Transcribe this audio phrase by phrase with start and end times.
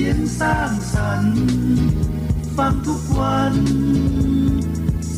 [0.00, 1.38] สียงสร้างสรรค์
[2.56, 3.54] ฟังทุกวัน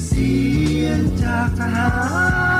[0.05, 0.35] เสี
[0.83, 1.91] ยงจากทหา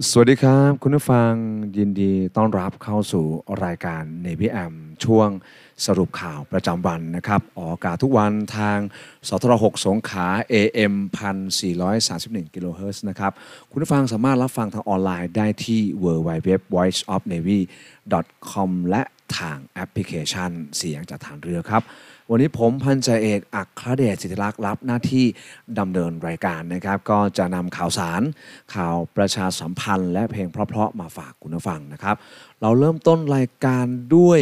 [0.00, 1.32] สวัสดีครับ คุณผู้ฟัง
[1.76, 3.24] ยินดีต้อนรับเข้าสู่
[3.64, 5.28] รายการ Navy M ช่วง
[5.86, 8.78] สรุปข่าวประจำวันนะครับ ออกอากาศทุกวันทาง
[9.28, 10.94] สทร6สงขา AM
[11.92, 13.32] 1431กิโลเฮิรตซ์นะครับ
[13.70, 17.60] คุณผู้ฟังสามารถรับฟังทางออนไลน์ได้ที่ www voiceofnavy
[18.52, 19.02] com และ
[19.38, 21.82] ทางแอปพลิเคชันเสียงจากฐานเรือครับ
[22.34, 25.24] วันนี้ผมพันจ่าเอกอัครเดชสิทธิลักษ์รับหน้าที่
[25.78, 28.22] ดำเนินรายการนะครับ ก็จะนำข่าวสาร
[28.74, 32.16] ข่าวประชาสัมพันธ์ และเพลงเพราะๆมาฝากคุณผู้ฟังนะครับ
[32.60, 33.84] เราเริ่มต้นรายการ
[34.16, 34.40] ด้วย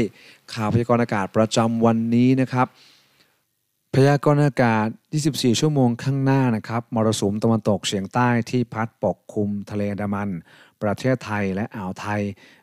[0.54, 2.66] ข่าวพยากรณ์อากาศประจำวันนี้นะครับ
[3.94, 4.86] พยากรณ์อากาศ
[5.22, 10.28] 24 ชั่วโมงข้างหน้านะครับมรสุมตะวันตกเฉียงใต้ที่พัดปกคลุมทะเลอันดามัน
[10.82, 12.20] ประเทศไทยและอ่าวไทย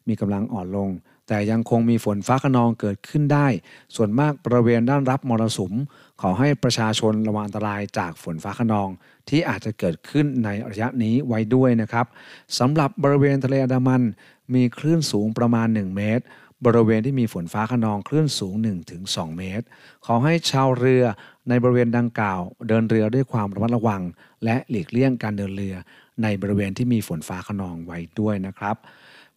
[0.08, 0.90] มีกำลังอ่อนลง
[1.28, 3.48] แต่ยังคงมีฝนฟ้าขนองเกิดขึ้นได้
[3.96, 5.74] ส่วนมากบริเวณด้านรับมรสุม
[6.22, 8.90] ขอให้ประชาชนระวังอันตรายจากฝนฟ้าขนอง
[9.30, 12.06] ที่อาจจะเกิดขึ้นในระยะนี้ไว้ด้วยนะครับ
[12.60, 14.02] สำหรับบริเวณทะเลอันดามัน
[14.54, 16.26] มีคลื่นสูงประมาณ 1 เมตร
[16.66, 18.54] บริเวณที่มีฝนฟ้าขนองคลื่นสูง
[18.96, 19.66] 1-2 เมตร
[20.06, 21.04] ขอให้ชาวเรือ
[21.50, 24.02] ในบริเวณดังกล่าว เดินเรือด้วยความระมัดระวัง
[24.44, 25.76] และหลีกเลี่ยงการเดินเรือ
[26.24, 28.76] ในบริเวณที่มีฝนฟ้าขนองไว้ด้วยนะครับ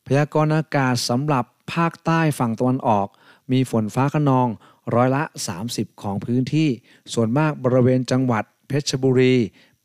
[0.07, 1.45] พยากรณ์อากาศสำหรับ
[1.75, 3.09] ภาคใต้ฝั่งตะวันออก
[3.53, 4.49] มีฝนฟ้าขนอง
[4.95, 5.23] ร้อยละ
[5.63, 6.69] 30 ของพื้นที่
[7.13, 9.35] ส่วนมากบริเวณจังหวัด เพชรบุรี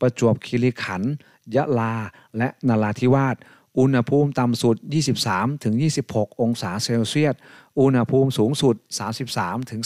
[0.00, 1.12] ประจวบคีรีขันธ์
[1.54, 1.94] ยะลา
[2.36, 3.36] และนราธิวาส
[3.78, 4.76] อุณหภูมิต่ำสุด
[5.58, 7.34] 23-26 องศาเซลเซียส
[7.80, 8.74] อุณหภูมิสูงสุด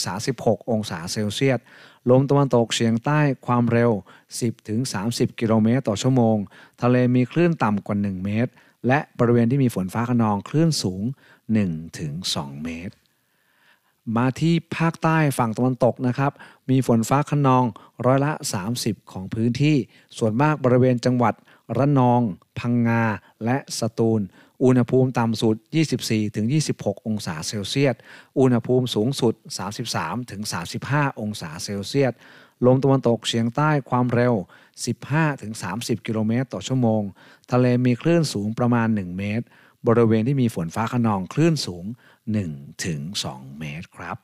[0.01, 1.59] 33-36 องศาเซลเซียส
[2.09, 3.91] ลมตะวันตกเฉียงใต้ความเร็ว
[4.65, 6.37] 10-30 กิโลเมตรต่อชั่วโมง
[6.81, 8.51] ทะเลมีคลื่นต่ำกว่า 1 เมตร
[8.87, 11.03] และบริเวณที่มีฝนฟ้าขนองคลื่นสูง
[11.85, 12.95] 1-2เมตร
[14.15, 16.31] มาที่ภาคใต้ฝั่งตะวันตกนะครับ
[16.69, 17.65] มีฝนฟ้าขนอง
[18.05, 18.31] ร้อยละ
[18.71, 19.77] 30 ของพื้นที่
[20.17, 21.33] ส่วนมากบริเวณจังหวัด
[21.77, 22.21] ระนอง
[22.59, 23.03] พังงา
[23.45, 24.21] และสตูล
[24.63, 25.55] อุณหภูมิต่ำสุด
[26.31, 27.95] 24-26 องศาเซลเซียส
[28.39, 29.33] อุณหภูมิสูงสุด
[30.27, 32.13] 33-35 องศาเซลเซียส
[32.65, 34.33] ลมตะวันตกเฉียงใต้ความเร็ว
[35.19, 37.01] 15-30 กิโลเมตรต่อชั่วโมง
[37.51, 39.45] ทะเลมีคลื่นสูงประมาณ 1 เมตร
[39.87, 41.85] บริเวณที่มีฝนฟ้าขนองคลื่นสูง
[42.71, 44.17] 1-2 เมตรครับ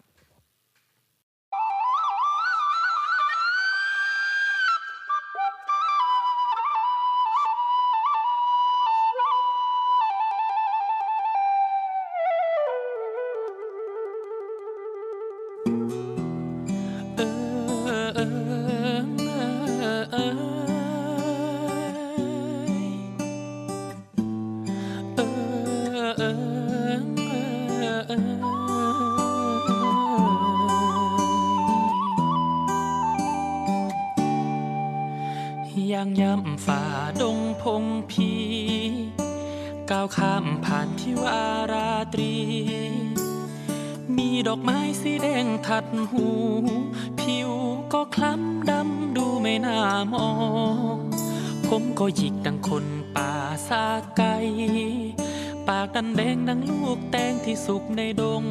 [55.98, 58.44] ปากดันแดงดังลูกแตงที่สุกในดง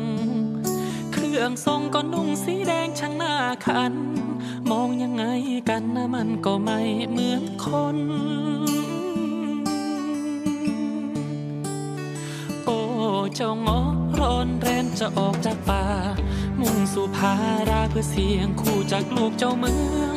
[1.12, 3.34] เครื่องทรงก็นุ่งสีแดงช่างหน้า
[3.66, 3.94] คัน
[4.70, 5.24] มองยังไง
[5.68, 7.66] กันนะมันก็ไม่เหมือนค
[7.96, 7.98] น
[12.64, 12.78] โอ้
[13.36, 13.80] เจ้างอ
[14.18, 15.84] ร้อนแรนจะออกจากป่า
[16.60, 17.34] มุ่งสู่พา
[17.68, 20.16] ราเพื่อเสียงคู่จากลูกเจ้าเมือง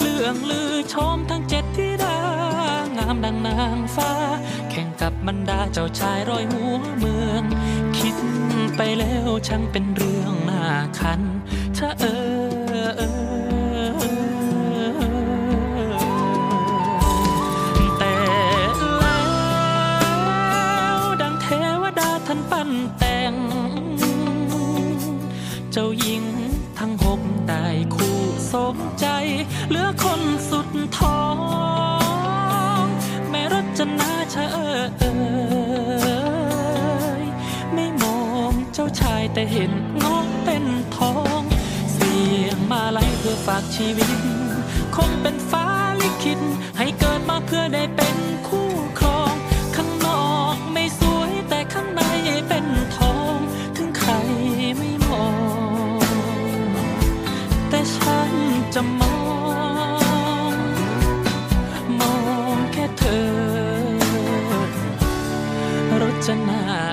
[0.00, 2.18] เรื่องลือชมทั้งเจ็ดที่ดา
[2.96, 4.10] งามดังนางฟ้า
[4.70, 6.69] แข่งกับบรรดาเจ้าชายร้อยหัว
[9.52, 10.64] ช่างเป็นเรื่องน่า
[10.98, 11.20] คัน
[11.76, 13.10] ถ้าเออเออ
[17.98, 18.14] แต่
[19.00, 19.20] แล้
[20.98, 21.46] วดังเท
[21.82, 23.34] วดาท่านปั้นแต่ง
[25.72, 26.24] เจ้าหญิง
[26.78, 27.64] ทั้งหกได้
[27.94, 28.18] คู่
[28.52, 29.06] สมใจ
[29.70, 30.68] เหลือคนสุด
[30.98, 31.22] ท้อ
[32.84, 32.86] ง
[33.30, 34.99] แม่รจนาชะเออ
[39.32, 39.72] แต่เห็น
[40.02, 40.64] น้อเป็น
[40.96, 41.42] ทอง
[41.92, 44.10] เสียงมาลัยเพื่อฝากชีวิต
[44.96, 45.66] คงเป็นฟ้า
[46.00, 46.40] ลิขิต
[46.78, 48.16] ให้เกิดมาเพื่อได้เป็น
[48.48, 49.34] คู่ครอง
[49.76, 52.02] ข้างนอกไม่สวยแต่ข้างใน
[52.48, 52.66] เป็น
[52.96, 53.36] ทอง
[53.76, 54.12] ถึงใคร
[54.78, 55.28] ไม่มอ
[56.00, 56.04] ง
[57.70, 58.32] แต่ฉัน
[58.74, 59.16] จะมอ
[60.52, 60.54] ง
[62.00, 62.16] มอ
[62.54, 63.30] งแค่เธอ
[66.00, 66.89] รจนา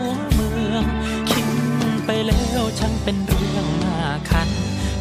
[0.00, 0.04] ว
[0.34, 0.84] เมือง
[1.30, 1.48] คิด
[2.06, 3.98] ไปแล้วช่างเป็นเรื่องน่า
[4.30, 4.48] คัน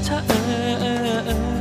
[0.06, 1.59] ชะเออเออเออเอ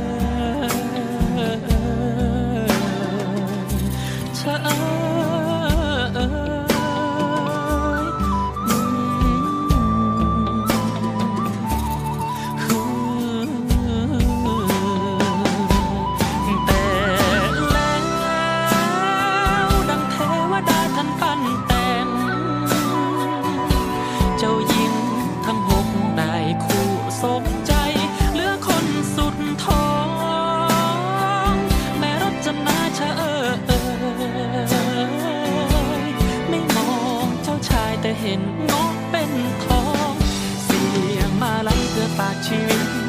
[42.49, 42.75] ชีวิ
[43.05, 43.08] ต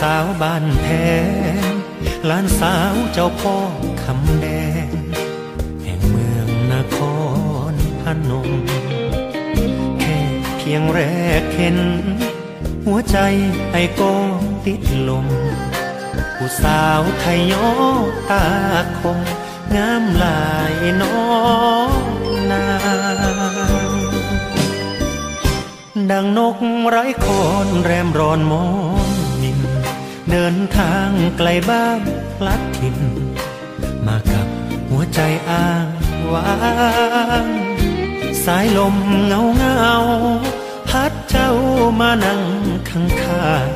[0.00, 0.86] สาวบ้านแพ
[1.70, 1.72] ง
[2.26, 3.56] หลานสาวเจ้าพ่อ
[4.02, 4.46] คำแด
[4.86, 4.88] ง
[5.82, 6.98] แห่งเมืองนค
[7.72, 8.50] รพนม
[10.00, 10.18] แค่
[10.56, 11.00] เพียงแร
[11.40, 11.78] กเห็น
[12.86, 13.18] หัวใจ
[13.72, 14.14] ไอ้ก็
[14.66, 15.26] ติดลม
[16.36, 17.68] ผู้สาวไทยยอ
[18.30, 18.46] ตา
[19.00, 19.18] คง
[19.76, 21.20] งามหลายน้อ
[21.90, 22.02] ง
[22.50, 22.66] นา
[23.90, 23.94] ง
[26.10, 28.66] ดังนกไร้คอนแรมรอนมอ
[29.04, 29.05] ง
[30.30, 32.00] เดินทางไกลบ้าน
[32.36, 32.98] พลัดถิ่น
[34.06, 34.46] มากับ
[34.88, 35.86] หัวใจอ้าง
[36.32, 36.54] ว้า
[37.44, 37.46] ง
[38.44, 39.94] สายลมเงาเงา
[40.88, 41.50] พัดเจ้า
[42.00, 42.42] มานั่ง
[42.88, 43.68] ข้างข้าง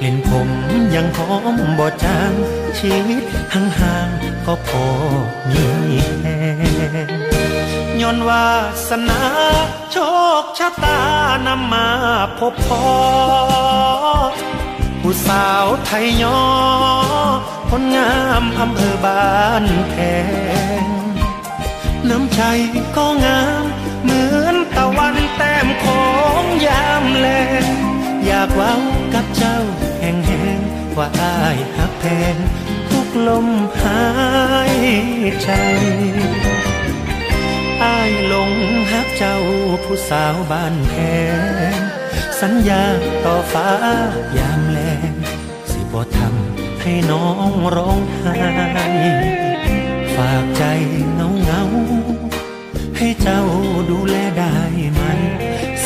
[0.00, 0.48] กลิ่นผม
[0.94, 2.32] ยังหอมบ่จาง
[2.78, 4.86] ชีวิตห่างๆก็พอ
[5.52, 5.66] มี
[6.20, 6.26] แห
[7.08, 7.10] ง
[8.00, 8.46] ย้อนวา
[8.88, 9.22] สนา
[9.92, 9.96] โช
[10.42, 11.00] คชะตา
[11.46, 11.88] นำมา
[12.38, 12.84] พบพอ
[15.08, 16.40] ผู้สาวไทยยอ
[17.70, 19.94] คนงามอำเภอบ้านแพ
[20.82, 20.84] ง
[22.08, 22.42] น้ำใจ
[22.96, 23.64] ก็งาม
[24.02, 26.06] เหมือนตะวันแต้มขอ
[26.40, 27.28] งยามแล
[27.62, 27.64] ง
[28.26, 28.74] อยากว้า
[29.14, 29.58] กับเจ้า
[30.00, 30.58] แห่งแห่ง
[30.96, 32.36] ว่าอายหักแพง
[32.90, 33.48] ทุกลม
[33.80, 34.04] หา
[34.74, 34.76] ย
[35.42, 35.50] ใจ
[37.84, 38.52] อายหลง
[38.92, 39.38] หักเจ้า
[39.84, 40.94] ผู้สาวบ้านแพ
[41.74, 41.86] ง
[42.42, 42.84] สัญญา
[43.24, 43.68] ต่อฟ้า
[44.38, 44.75] ยามแล
[45.96, 48.34] งสิบ่ทำให้น้องร้องไห้
[50.14, 50.62] ฝากใจ
[51.14, 51.62] เงาเงา
[52.96, 53.42] ให้เจ้า
[53.90, 54.56] ดูแลได้
[54.92, 55.02] ไหม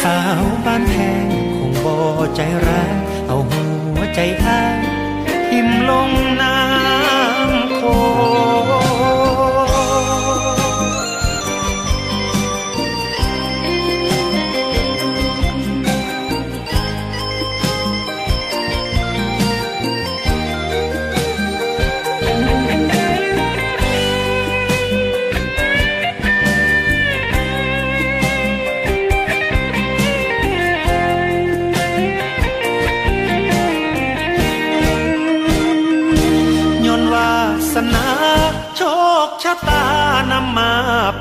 [0.03, 1.27] สาวบ้านแพง
[1.57, 1.97] คงบ่
[2.37, 2.95] ใจร้าย
[3.27, 3.65] เอาหั
[3.97, 4.79] วใจอ้าย
[5.49, 7.81] ทิมลงน้ำโค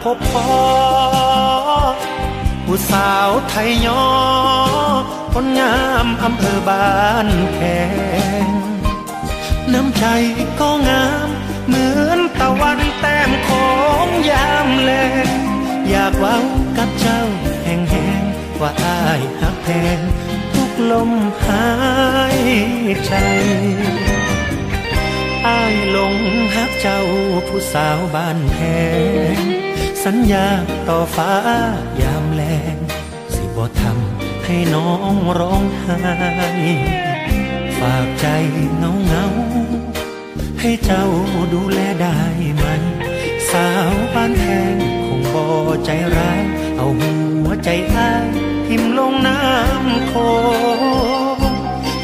[0.04, 0.48] พบพอ
[2.66, 4.06] ผู้สาวไทยยอ
[5.34, 7.60] คนงามอำเภอบ้านแพ
[8.44, 8.46] ง
[9.74, 10.06] น้ำใจ
[10.60, 11.30] ก็งาม
[11.68, 13.70] เหมือนตะวันแต้มขอ
[14.06, 14.92] งยามแล
[15.26, 15.28] ง
[15.90, 16.40] อยากเว้า
[16.78, 17.22] กับเจ้า
[17.66, 18.24] แห่งแหง
[18.62, 19.68] ว่าอายหักแพ
[19.98, 20.00] ง
[20.54, 21.12] ทุกลม
[21.46, 21.68] หา
[22.40, 22.42] ย
[23.06, 23.14] ใจ
[25.48, 26.16] อ้ายหลง
[26.56, 27.02] หักเจ้า
[27.48, 28.58] ผู้สาวบ้านแพ
[29.38, 29.59] ง
[30.06, 30.48] สัญญา
[30.90, 31.32] ต่อฟ้า
[32.02, 32.44] ยามแล
[32.76, 32.78] ง
[33.34, 35.98] สิบ่ทำให้น้องร้องไห้
[37.80, 38.28] ฝากใจ
[38.78, 39.26] เงาเงา
[40.60, 41.06] ให้เจ้า
[41.54, 42.20] ดูแลได้
[42.56, 42.66] ไหม
[43.52, 44.76] สาวบ้านแพง
[45.06, 45.46] คงบ่
[45.86, 46.42] ใจร้าย
[46.78, 47.14] เอาหั
[47.46, 48.28] วใจอ้าย
[48.68, 50.14] ทิมลงน้ำโค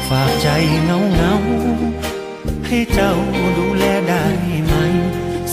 [0.08, 0.48] ฝากใจ
[0.84, 1.34] เงาเงา
[2.66, 3.12] ให้เจ้า
[3.58, 4.24] ดูแลได้
[4.65, 4.65] ไหม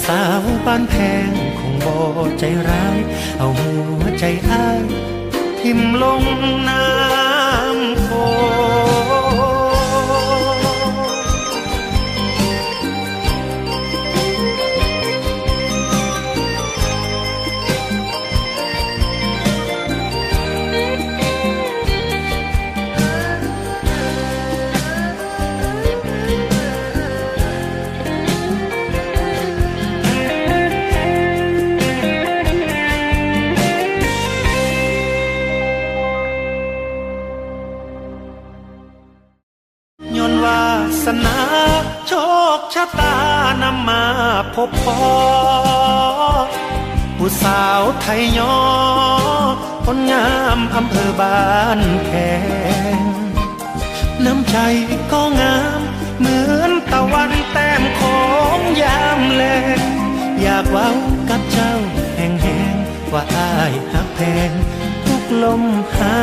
[0.06, 0.96] สาวบ้านแพ
[1.28, 1.30] ง
[1.60, 1.96] คงบ่
[2.40, 3.00] ใจร้าย
[3.40, 4.84] เอาหัวใจอ้าย
[5.60, 6.24] ทิมลง
[6.70, 7.23] น้ำ
[48.18, 48.58] ยยอ
[49.86, 52.12] คนงามอำเภอบ้านแพ
[52.98, 53.00] ง
[54.26, 54.58] น้ำใจ
[55.12, 55.82] ก็งาม
[56.20, 58.24] เหมือนตะวันแต้มขอ
[58.58, 59.44] งยามแล
[59.78, 59.80] ง
[60.42, 60.90] อยากเว้า
[61.30, 61.74] กับเจ้า
[62.18, 62.76] แห่งแหง
[63.14, 64.52] ว่าอายหักแพง
[65.06, 65.64] ทุกลม
[65.98, 66.20] หา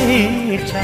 [0.00, 0.04] ย
[0.68, 0.76] ใจ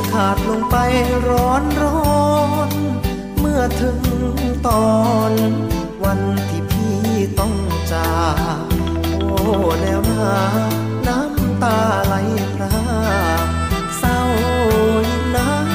[0.00, 0.76] จะขาดลงไป
[1.28, 2.36] ร้อนร้อ
[2.68, 2.70] น
[3.38, 4.00] เมื่อถึง
[4.66, 4.88] ตอ
[5.30, 5.32] น
[6.04, 7.00] วันที่พี่
[7.38, 7.54] ต้อง
[7.92, 8.18] จา
[8.62, 8.66] ก
[9.18, 9.28] โอ้
[9.80, 10.34] แล้วนะ
[11.06, 12.14] น้ำตาไหล
[12.54, 12.78] พรา
[13.44, 13.46] ก
[13.98, 14.20] เศร้า
[15.08, 15.68] ยิ่งนัก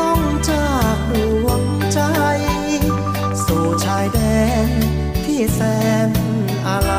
[0.00, 0.20] ต้อง
[0.50, 2.00] จากดวงใจ
[3.46, 4.18] สู่ชายแด
[4.66, 4.68] น
[5.24, 5.60] ที่แส
[6.08, 6.10] น
[6.68, 6.92] อะไร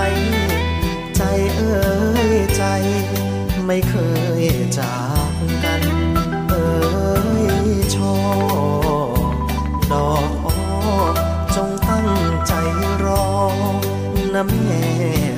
[1.15, 1.21] ใจ
[1.55, 1.81] เอ่
[2.33, 2.63] ยใจ
[3.65, 3.95] ไม่เค
[4.41, 4.43] ย
[4.79, 5.02] จาก
[14.47, 15.32] แม่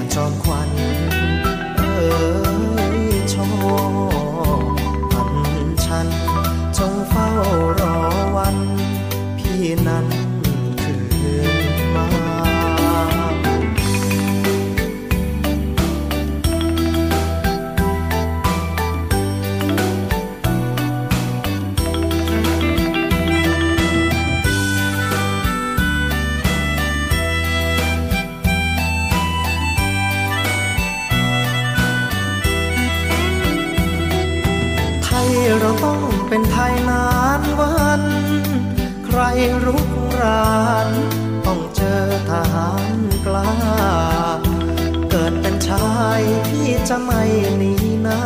[36.36, 37.08] เป็นไทยนา
[37.39, 38.04] นวัน
[39.06, 39.19] ใคร
[39.65, 39.89] รุก
[40.21, 40.89] ราน
[41.45, 43.52] ต้องเจอทหารกล้า
[45.10, 47.24] เกิดเป็นชายที่จะไม่
[47.58, 48.24] หนีหน้า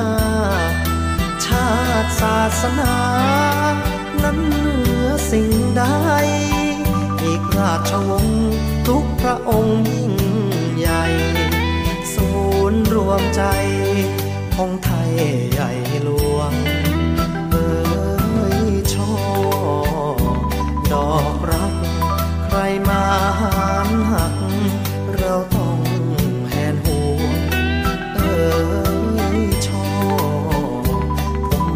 [1.45, 1.69] ชา
[2.04, 2.95] ติศาสนา
[4.24, 5.84] นั้นเหนือสิ่งใด
[7.24, 8.52] อีกราชวงศ์
[8.88, 10.13] ทุกพระองค์ยิ่ง
[10.78, 11.04] ใหญ่
[12.13, 12.30] ศู
[12.72, 13.43] นย์รวมใจ
[14.56, 15.12] ของไทย
[15.54, 15.88] ใหญ่
[20.93, 21.73] ดอกรัก
[22.45, 22.58] ใคร
[22.89, 23.04] มา
[23.39, 24.36] หานหัก
[25.17, 25.80] เราต้อง
[26.49, 27.21] แหนหัว
[28.15, 28.43] เอ่
[29.38, 29.88] ยช่อ
[31.49, 31.67] ผม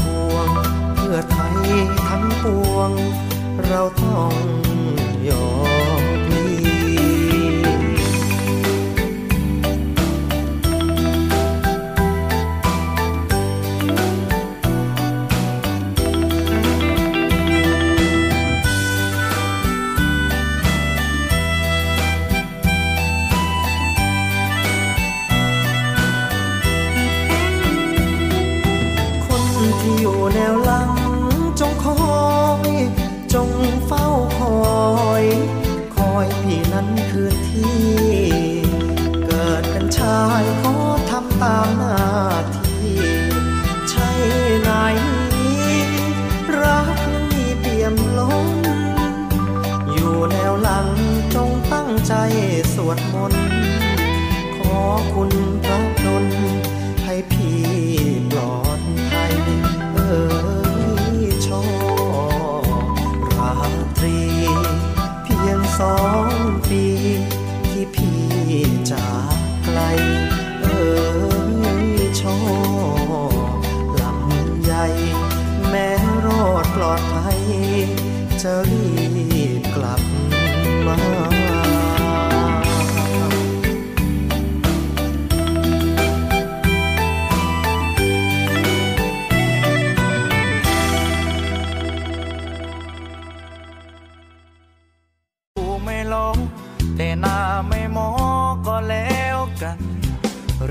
[0.00, 0.48] พวง
[0.94, 1.58] เพื่อไทย
[2.02, 2.90] ทั้งปวง
[3.66, 4.47] เราต้อง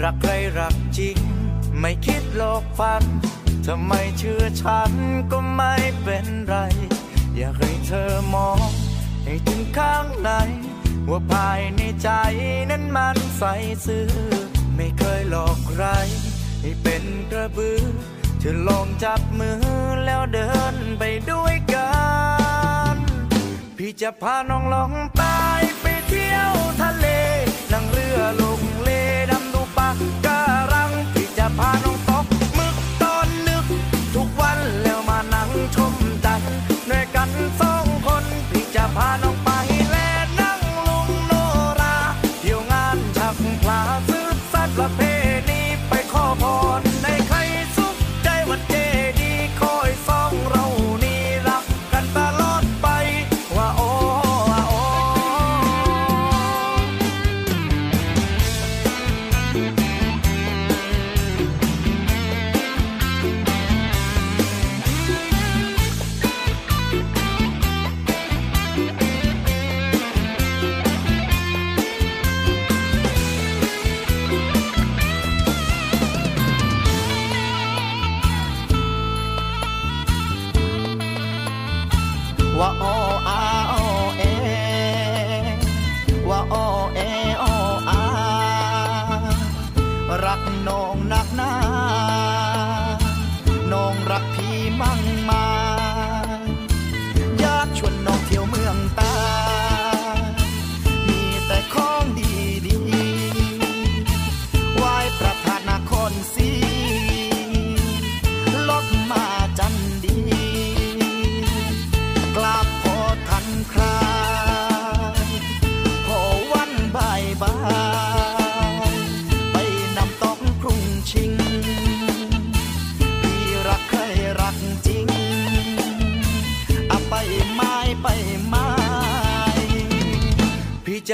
[0.09, 1.17] รักใครรักจริง
[1.79, 3.03] ไม่คิดหลอกฟัน
[3.65, 4.91] ทำไมเชื่อฉัน
[5.31, 6.55] ก็ไม่เป็นไร
[7.35, 8.59] อยากให้เธอมอง
[9.23, 10.31] ให้ถึงข้างใน
[11.09, 12.09] ว่าภายในใจ
[12.69, 13.43] นั้นมันใส
[13.85, 14.09] ซื่อ
[14.75, 15.83] ไม่เคยหลอกใคร
[16.61, 17.83] ให้เป็นกระบือ
[18.39, 19.59] เธอลองจับมือ
[20.05, 21.91] แล้วเดินไปด้วยกั
[22.93, 22.95] น
[23.77, 27.07] พี่จะพาน้องลองใตายไปเที่ยวทะเล
[27.71, 28.56] นั่งเรือลง
[31.57, 32.25] พาน้องตก
[32.57, 33.65] มึกตอนนึก
[34.15, 35.93] ทุกวันแล้วมานั่งชม
[36.25, 36.57] จันทร์
[36.89, 37.29] ด้วยกัน
[37.61, 39.36] สองคนพี่จะพาน้อง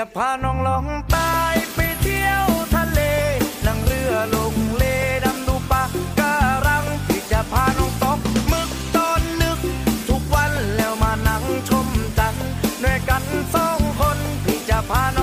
[0.06, 0.86] จะพาน้องลอง
[1.16, 3.00] ตายไปเที่ยวทะเล
[3.66, 4.84] นั่งเรือลงเล
[5.24, 5.84] ดำดูปะ
[6.20, 6.36] กา
[6.66, 8.20] รัง ที่จะพาน้องตก
[8.52, 9.60] มึกตอนนึก
[10.10, 11.88] ทุกวันแล้วมานั่งชม
[12.18, 12.48] จันทร์
[12.84, 13.24] ด้วยกัน
[13.56, 15.23] สองคน ที่จะพาน้อ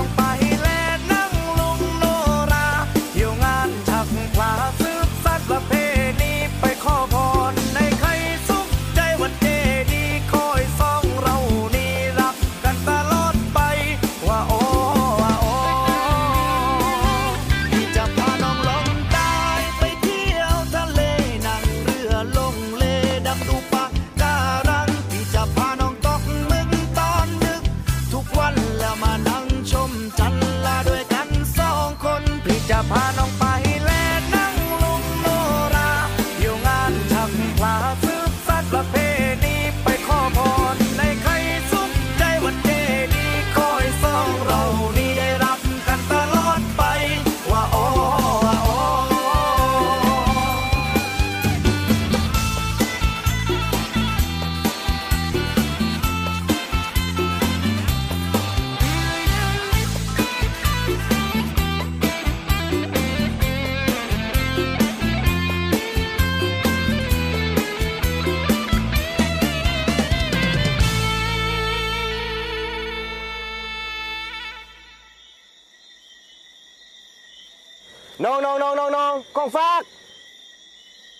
[79.41, 79.83] น้องน้องกองฟาก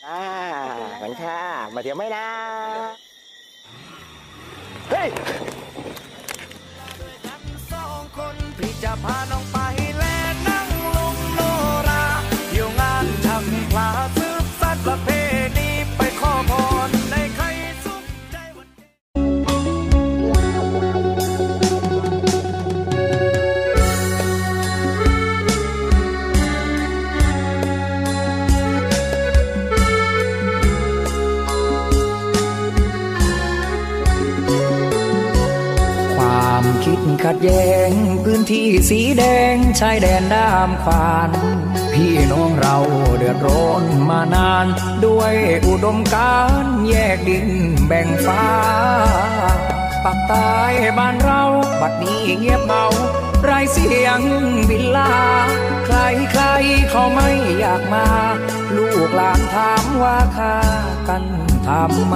[0.07, 0.23] อ่า
[0.79, 1.41] ขอบคุณค่ะ
[1.73, 2.27] มาเที่ยวไหมนะ
[4.89, 5.07] เฮ้ย
[7.71, 9.60] สองคนพี่จะพาน้องไป
[37.43, 39.23] แย้งพื้นที่สีแด
[39.53, 41.29] งชายแดนด้ามขวาน
[41.93, 42.77] พี่น้องเรา
[43.17, 44.65] เดือดร้อนมานาน
[45.05, 45.33] ด้วย
[45.67, 47.47] อุดมการแยกดิน
[47.87, 48.45] แบ่งฟ้า
[50.03, 50.55] ปักใต้
[50.97, 51.43] บ้านเรา
[51.81, 52.85] บัดนี้เงียบเงา
[53.43, 54.21] ไรเสียง
[54.69, 55.15] บินลา
[55.85, 55.97] ใคร
[56.31, 56.43] ใคร
[56.89, 58.07] เขาไม่อยากมา
[58.75, 60.57] ลูกหลานถามว่าค่า
[61.07, 61.23] กัน
[61.67, 62.15] ทำไม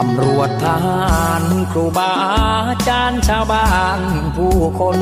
[0.00, 4.00] ตำรวจทหารครูบาอาจารย์ชาวบ้าน
[4.36, 4.98] ผู้คน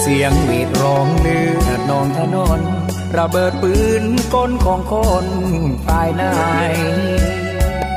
[0.00, 2.60] เสียงมีดร้องเลือดนองถนน
[3.18, 5.26] ระเบิดปืนก้นของคน
[5.86, 6.24] ฝ่ายไหน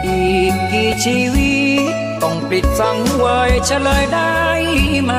[0.06, 1.56] อีกกี่ชีวิ
[1.92, 4.38] ต ต้องปิดสังเวยเฉลยได้
[5.04, 5.14] ไหม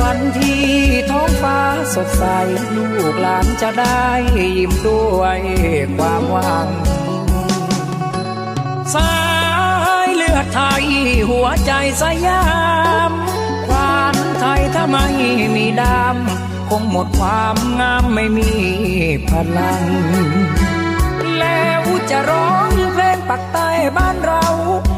[0.00, 0.66] วันที่
[1.10, 1.60] ท้องฟ้า
[1.94, 2.24] สดใส
[2.76, 4.04] ลูกหลานจะได้
[4.38, 5.40] ยิ้มด้วย
[5.96, 6.68] ความหวัง
[8.94, 9.35] สา
[10.36, 10.84] อไทย
[11.30, 11.72] หัวใจ
[12.02, 12.44] สยา
[13.10, 13.12] ม
[13.66, 15.06] ควานไทยถ้าไม่
[15.54, 18.50] มีดำคงหมดความงามไม่มี
[19.28, 19.82] พลัง
[21.38, 24.46] แล้วจะร้องเพลงปักใต้บ้านเรา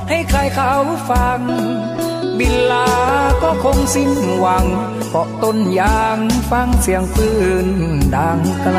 [0.09, 0.75] ให้ใครเขา
[1.11, 1.41] ฟัง
[2.39, 2.91] บินลา
[3.43, 4.67] ก็คงสิ้นหวัง
[5.11, 6.19] เกาะต้นยาง
[6.51, 7.31] ฟังเสียงปื
[7.67, 7.69] น
[8.17, 8.79] ดังไกล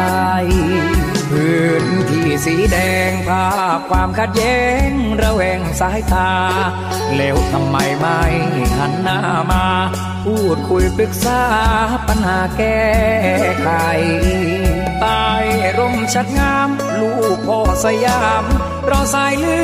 [2.46, 2.78] สีแด
[3.10, 4.90] งภาพความขัดแย้ง
[5.22, 6.32] ระแวงสายตา
[7.16, 8.22] แล้วทำไมไม่
[8.78, 9.20] หันหน้า
[9.52, 9.66] มา
[10.26, 11.42] พูดคุยปรึกษา
[12.08, 12.88] ปัญหาแก้
[13.62, 13.70] ไข
[15.00, 15.26] ใต้
[15.78, 18.44] ร่มชัดงาม ลูกพ่อสยาม
[18.90, 19.60] รอสายเลื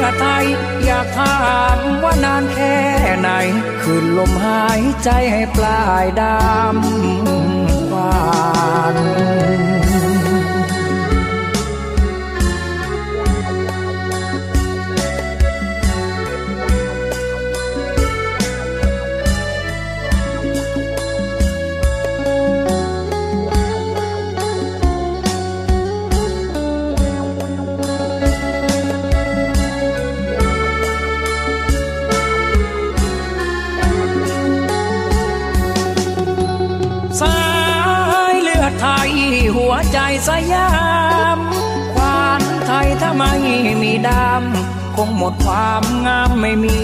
[0.00, 0.46] อดไทย
[0.84, 1.38] อยากถา
[1.76, 2.78] มว่านานแค่
[3.18, 3.30] ไหน
[3.82, 8.14] คืนลมหายใจให้ปลายดำวา
[8.94, 9.63] น
[40.28, 40.70] สยา
[41.36, 41.38] ม
[41.94, 43.32] ควานไทยถ้าไม่
[43.82, 46.78] มีดำคงหมดความงามไม่มี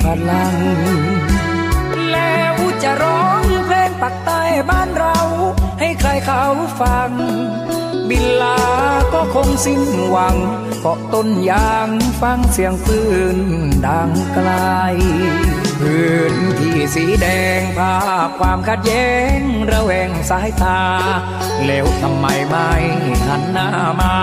[0.00, 0.56] พลัง
[2.12, 5.18] แล้วจะร้องเพลงปักใต้บ้านเรา
[5.80, 6.44] ให้ใครเขา
[6.80, 7.10] ฟัง
[8.08, 8.60] บินลา
[9.12, 10.36] ก็คงสิ้นหวัง
[10.80, 11.88] เกาะต้นยาง
[12.20, 13.00] ฟังเสียงปื
[13.36, 13.38] น
[13.86, 14.50] ดังไกล
[15.80, 17.26] พื้นที่สีแด
[17.60, 19.38] งภาพความขัดแย้ง
[19.70, 20.82] ระแวงสายตา
[21.66, 22.70] แล้วทำไมไม่
[23.26, 23.68] หันหน้า
[24.00, 24.16] มา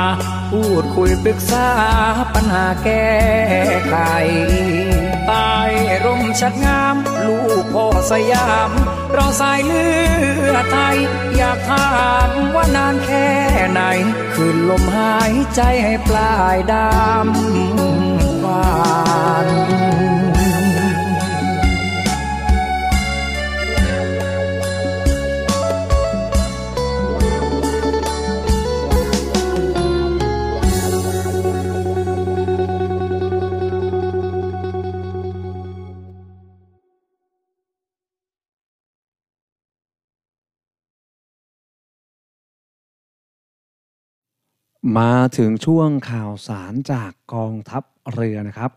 [0.51, 1.69] พูดคุยปรึกษา
[2.33, 3.11] ปัญหาแก้
[3.89, 3.95] ไข
[5.27, 5.51] ใต้
[6.05, 6.95] ร่มชัดงาม
[7.27, 8.71] ลูกพ่อสยาม
[9.13, 9.87] เราสายเลื
[10.51, 10.97] อดไทย
[11.37, 11.89] อยากถา
[12.27, 13.29] มว่านานแค่
[13.71, 13.81] ไหน
[14.33, 18.67] คืนลมหายใจให้ปลายดำวา
[19.45, 19.47] น
[44.97, 48.71] มาถึงช่วงข่าวสารจากกองทัพเรือนะครับ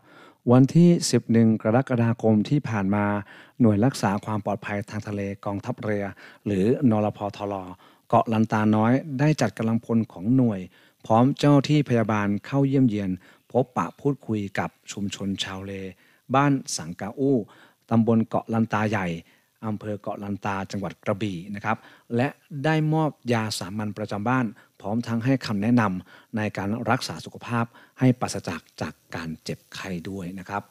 [0.51, 0.89] วันที่
[1.25, 3.05] 11 กรกฎาคมที่ผ่านมา
[3.61, 6.05] หน่วยรักษาความปลอดภัยทางทะเลกองทัพเรือ
[6.45, 7.55] หรือนรพทล
[8.07, 10.59] เกาะลันตาน้อยได้จัดกำลังพลของหน่วย
[11.05, 13.11] พร้อมเจ้าที่พยาบาลเข้าเยี่ยมเยียน
[13.51, 15.73] พบปะพูดคุยกับชุมชนชาวเล
[16.35, 17.37] บ้านสังกาอู้
[17.89, 19.07] ตำบลเกาะลันตาใหญ่
[19.65, 21.77] อำเภอเกาะลันตาจังหวัดกระบี่นะครับ
[22.15, 22.27] และ
[22.65, 24.45] ได้มอบยาสามัญประจำบ้าน
[24.81, 27.65] พร้อมทั้งให้คำแนะนำในการรักษาสุขภาพ
[27.99, 30.63] ให้ปราศจากจากการเจ็บไข้ด้วยนะครับ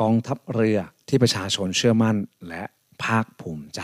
[0.00, 0.78] กองทัพเรือ
[1.08, 2.16] ที่ประชาชนเชื่อมั่น
[2.48, 2.62] และ
[3.04, 3.80] ภาคภูมิใจ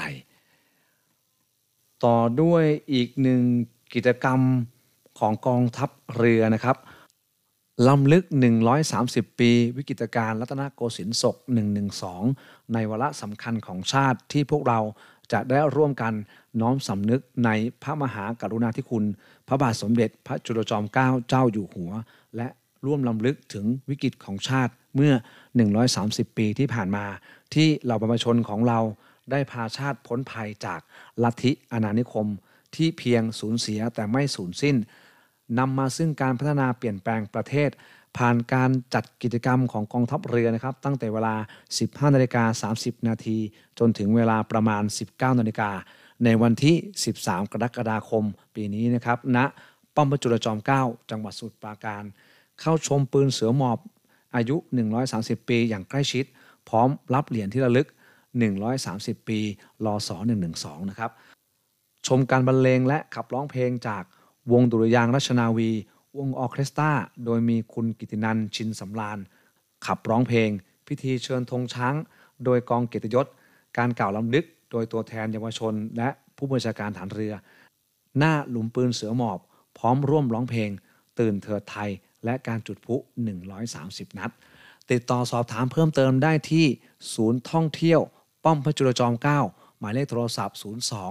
[2.04, 3.42] ต่อด้วยอีกหนึ่ง
[3.94, 4.40] กิจกรรม
[5.18, 6.76] ของกองทัพเรือนะครับ
[7.86, 8.24] ล้ำลึก
[8.82, 11.36] 130 ปี วิกฤตการณ์รัตนโกสินทร์ศก
[12.04, 14.80] 112 ในวาระสำคัญของชาติที่พวกเรา
[15.32, 16.12] จะได้ร่วมกัน
[16.60, 17.50] น้อมสำนึกใน
[17.82, 19.04] พระมหากรุณาธิคุณ
[19.48, 21.92] พระบาทสมเด็จพระจุลจอมเกล้าเจ้าอยู่หัว
[22.36, 22.48] และ
[22.86, 25.12] ร่วมล้ำลึกถึงวิกฤตของชาติเมื่อ
[25.76, 27.04] 130 ปีที่ผ่านมา
[27.54, 28.80] ที่เหล่าบรรพชนของเรา
[29.30, 30.80] ได้พาชาติพ้นภัยจาก
[31.22, 32.26] ลัทธิอาณานิคม
[32.74, 34.76] ที่เพียงสูญเสียแต่ไม่สูญสิ้น
[35.58, 37.70] นำมาซึ่งการพัฒนาเปลี่ยนแปลงประเทศ
[38.16, 41.34] ผ่านการจัดกิจกรรมของกองทัพเรือนะครับ ตั้งแต่เวลา
[41.74, 43.38] 15นาฬิกา30 นาที
[43.78, 45.70] จนถึงเวลาประมาณ 19นาฬิกา
[46.24, 46.76] ในวันที่
[47.14, 49.38] 13 กรกฎาคม ปีนี้นะครับณ
[49.94, 52.04] ป้อมพระจุลจอมเก้าจังหวัดสุทรปราการ
[52.60, 53.78] เข้าชมปืนเสือหมอบ
[54.34, 54.56] อายุ
[55.02, 56.24] 130 ปี อย่างใกล้ชิด
[56.68, 57.86] พร้อมรับเหรียญที่ระลึก
[58.56, 59.38] 130 ปี
[59.84, 60.16] รอสอ
[60.54, 61.10] 112 นะครับ
[62.06, 64.02] ชมการบรรเลงและขับร้องเพลงจาก
[64.52, 65.70] วงดุริยางราชนาวี
[66.18, 66.90] วงออเคสตรา
[67.24, 69.18] โดยมีคุณกิตินันชินสำราญ
[69.86, 70.50] ขับร้องเพลง
[70.86, 71.94] พิธีเชิญธงช้าง
[72.44, 73.26] โดยกองเกียรติยศ
[73.78, 77.34] การกล่าวล้ำลึก โดยตัวแทนเยาวชน และผู้บัญชาการฐานเรือ
[78.18, 79.38] หน้าหลุมปืนเสือหมอบ
[79.78, 80.70] พร้อมร่วมร้องเพลง
[81.18, 81.90] ตื่นเถิดไทย
[82.24, 82.96] และการจุดพลุ
[83.56, 84.30] 130 นัด
[84.90, 86.66] ติดต่อสอบถามเพิ่มเติมได้ที่
[87.14, 88.00] ศูนย์ท่องเที่ยว
[88.44, 89.40] ป้อมพระจุลจอมเกล้า
[89.78, 90.58] หมายเลขโทรศัพท์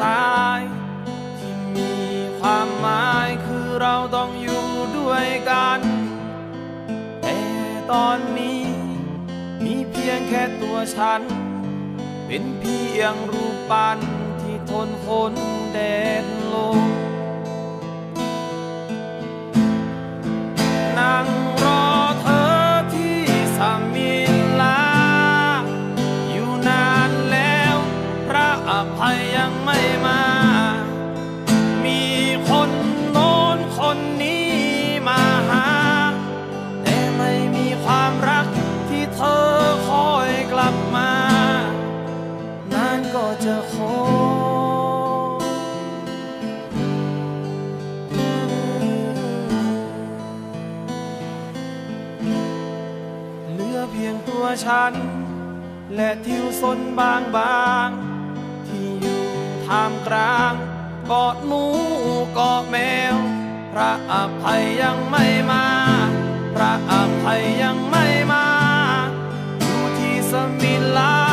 [0.00, 0.62] กับหาดทราย
[1.38, 1.92] ที่มี
[2.40, 4.64] ความหมายคือเราต้องอยู่
[4.96, 5.80] ด้วยกัน
[7.22, 7.38] แต่
[7.92, 8.62] ตอนนี้
[9.64, 11.20] มีเพียงแค่ตัวฉัน
[12.26, 13.98] เป็นเพียงรูปปั้น
[14.40, 15.32] ที่ทนฝน
[15.72, 15.78] แด
[16.22, 16.78] ดลม
[54.64, 54.94] ฉัน
[55.94, 57.88] และทิวสนบางบาง
[58.66, 59.24] ที่อยู่
[59.66, 60.52] ท่ามกลาง
[61.10, 61.64] กอดหมู
[62.38, 62.76] กอดแม
[63.14, 63.16] ว
[63.72, 65.66] พระอภัยยังไม่มา
[66.54, 68.46] พระอภัยยังไม่มา
[69.60, 71.29] อยู่ที่สมิลา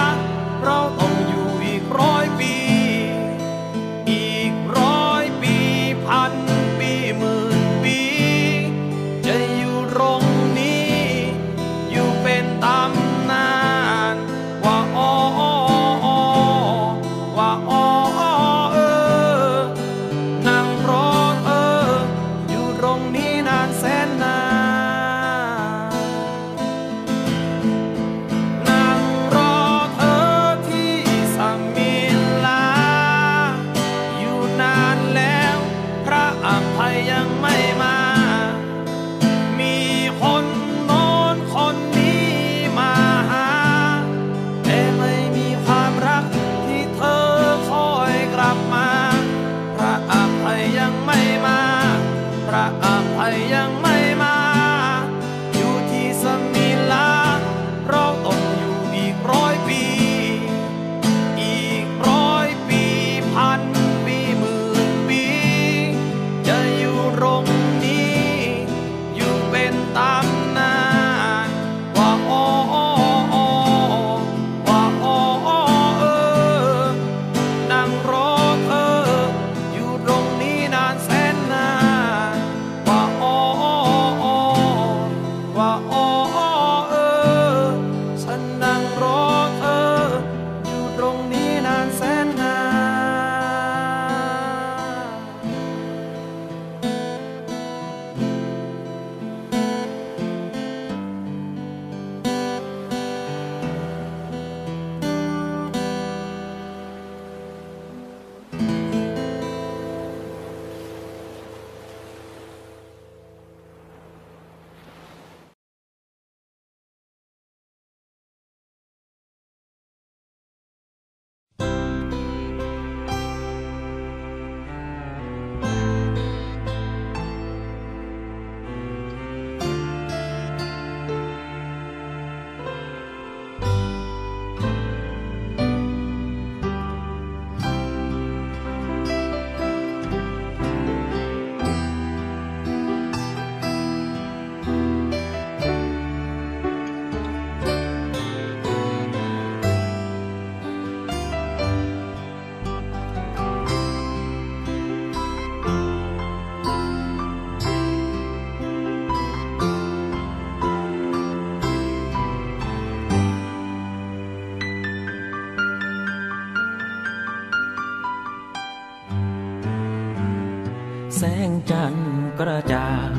[171.48, 173.14] งจันทร์กระจ่าง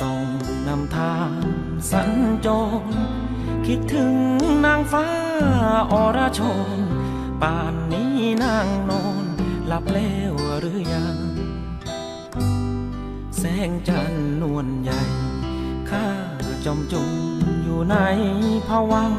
[0.00, 0.26] ส่อง
[0.68, 1.32] นำทาง
[1.90, 2.10] สัญ
[2.46, 2.48] จ
[2.80, 2.86] ร
[3.66, 4.12] คิดถึง
[4.64, 5.08] นางฟ้า
[5.92, 6.78] อรชร
[7.42, 9.24] ป่านนี้นางนอน
[9.66, 11.16] หลับแล้วหรือยัง
[13.38, 15.02] แสงจันทร์นวลใหญ่
[15.90, 16.06] ข้า
[16.64, 17.10] จมจม
[17.64, 17.96] อยู่ใน
[18.68, 19.12] ภวัง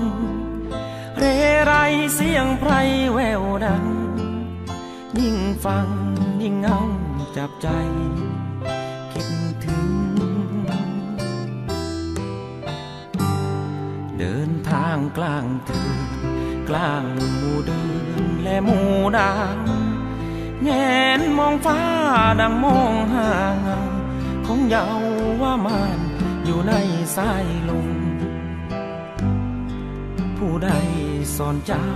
[1.17, 1.23] เร
[1.65, 1.73] ไร
[2.15, 2.71] เสียงไพร
[3.13, 3.85] แววดัง
[5.19, 5.87] ยิ่งฟัง
[6.41, 6.79] ยิ่งเงา
[7.37, 15.97] จับใจางกลางเถืน
[16.69, 17.03] กลาง
[17.37, 18.87] หมู่เดือนและหมู่
[19.17, 19.57] ดาว
[20.63, 20.69] แง
[21.19, 21.79] นมองฟ้า
[22.39, 23.29] ดังมองหา
[23.61, 23.79] เงา
[24.45, 24.87] ของเยา
[25.41, 25.99] ว่ามาน
[26.45, 26.73] อยู่ใน
[27.15, 27.89] สายลม
[30.37, 30.69] ผู้ใด
[31.35, 31.87] สอนเจ้า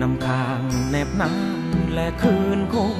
[0.00, 2.98] นำคางแนบน้ำและคืนคง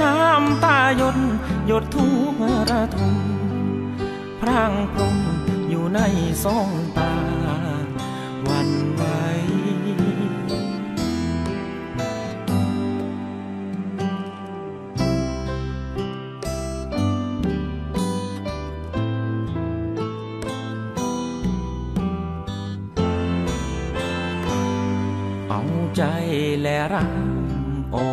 [0.00, 1.18] น้ำตาหยด
[1.66, 2.34] หยดทุก
[2.70, 3.16] ระทม
[4.40, 5.16] พรางพรม
[5.68, 6.00] อยู่ใน
[6.44, 7.12] สองตา
[26.60, 27.20] แลร่าง
[27.94, 28.08] ออ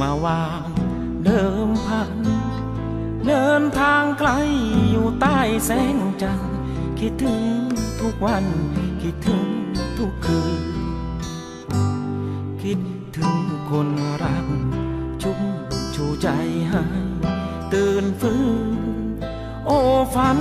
[0.00, 0.68] มาวาง
[1.24, 2.12] เดิมพัน
[3.26, 4.30] เดินทางไกล
[4.90, 6.56] อยู่ใต้แสงจันทร์
[6.98, 7.44] คิดถึง
[8.00, 8.44] ทุกวัน
[9.02, 9.46] คิดถึง
[9.98, 10.62] ทุกคืน
[12.62, 12.80] คิด
[13.16, 13.36] ถึง
[13.70, 13.88] คน
[14.22, 14.46] รัก
[15.22, 15.40] ชุ่ม
[15.94, 16.28] ชูใจ
[16.70, 16.84] ให้
[17.72, 18.76] ตื่นฟื้น
[19.66, 19.78] โอ้
[20.14, 20.38] ฝัน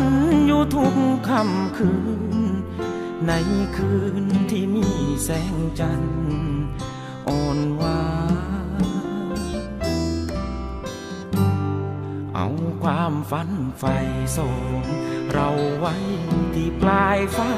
[0.48, 0.96] อยู่ทุก
[1.28, 1.92] ค่ำคื
[2.34, 2.36] น
[3.28, 3.32] ใน
[3.78, 4.88] คืนที่มี
[5.24, 6.51] แสงจันทร์
[12.82, 13.96] ความฝันใฝ่
[14.38, 14.58] ส่ง
[15.32, 15.96] เราไว้
[16.54, 17.52] ที่ปลายฟ้า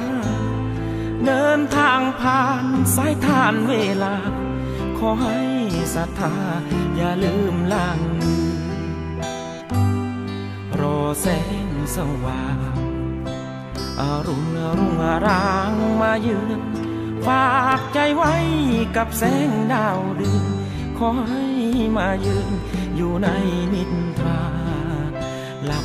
[1.26, 2.66] เดินทางผ่าน
[2.96, 4.16] สายทานเวลา
[4.98, 5.40] ขอให้
[5.96, 6.36] ศรัทธา
[6.96, 8.48] อย่าลืมล่างมือ
[10.80, 11.28] รอแส
[11.66, 12.58] งสว่าง
[14.00, 14.46] อารุณ
[14.80, 16.62] รุ่งอารางมาเยือน
[17.28, 17.48] ฝา
[17.80, 18.34] กใจไว้
[18.98, 20.46] กับแสงดาวเดือน
[20.98, 21.46] ขอให้
[21.98, 22.54] มายืน
[22.96, 23.28] อยู่ใน
[23.74, 23.84] นิ
[24.20, 24.63] ทรา
[25.68, 25.80] หลั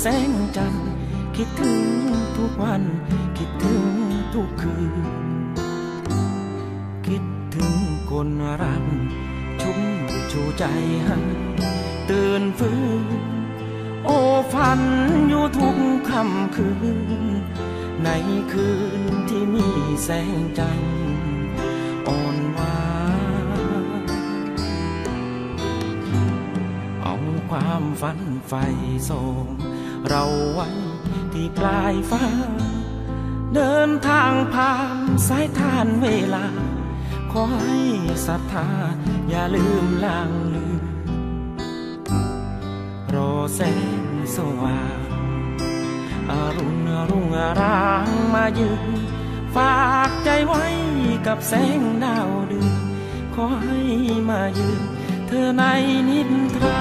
[0.00, 0.90] แสงจันทร์
[1.36, 1.82] คิดถึง
[2.36, 2.82] ทุกวัน
[3.38, 3.84] คิดถึง
[4.34, 5.06] ทุกคืน
[7.06, 7.24] คิด
[7.54, 7.72] ถึง
[8.10, 8.28] คน
[8.62, 8.84] รัก
[9.62, 9.80] ชุ่ม
[10.32, 10.64] ชูใจ
[11.04, 11.18] ให้
[12.10, 13.20] ตื่นฟื้น
[14.04, 14.18] โอ้
[14.52, 14.80] ฝัน
[15.28, 15.76] อยู่ทุก
[16.08, 16.70] ค่ำคื
[17.16, 17.16] น
[18.04, 18.08] ใน
[18.52, 18.68] คื
[19.00, 19.66] นที่มี
[20.04, 20.94] แสงจันทร์
[22.08, 22.80] อ่อนหวา
[23.46, 23.48] น
[27.02, 27.14] เอา
[27.50, 28.64] ความฝันใฝ่
[29.10, 29.46] ส่ง
[30.08, 30.68] เราไว้
[31.32, 32.24] ที่ปลายฟ้า
[33.54, 34.98] เดินทางผ่าน
[35.28, 36.46] สายทานเวลา
[37.32, 37.78] ขอให้
[38.26, 38.68] ศรัทธา
[39.28, 40.82] อย่าลืมลางลืม
[43.14, 43.60] รอแส
[44.02, 44.04] ง
[44.36, 45.00] สว่าง
[46.30, 48.92] อารุณรุ่งอารางมายืน
[49.54, 49.76] ฝา
[50.08, 50.64] กใจไว้
[51.26, 52.74] กับแสงดาวเดือน
[53.34, 53.80] ขอให้
[54.30, 54.82] มายืน
[55.26, 55.64] เธอใน
[56.08, 56.20] นิ
[56.54, 56.80] ทรา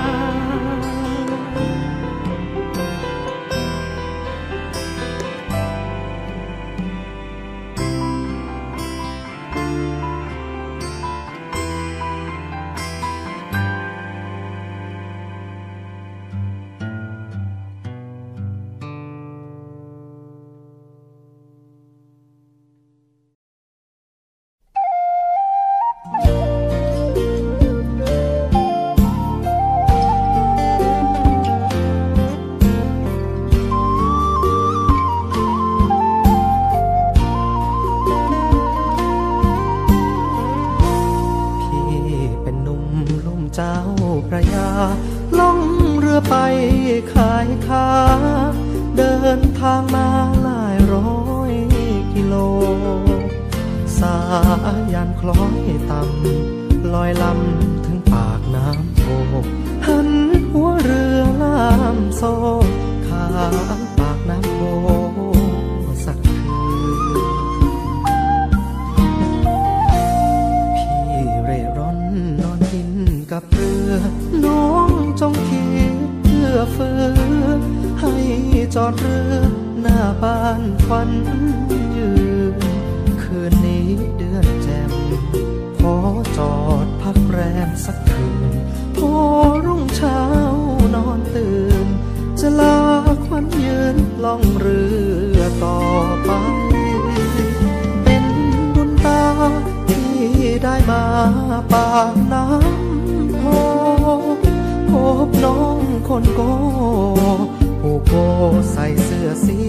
[108.72, 109.59] ใส่เสื้อสี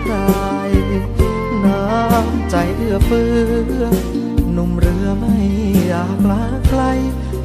[0.00, 0.72] ไพราย
[1.64, 3.28] น้ำใจเอื้อเฟื้
[3.80, 3.82] อ
[4.52, 5.36] หนุ่มเรือไม่
[5.86, 6.82] อยากลาไกล